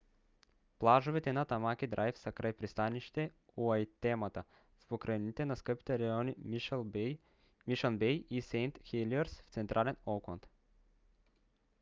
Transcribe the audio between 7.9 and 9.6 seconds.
бей и сейнт хелиърс в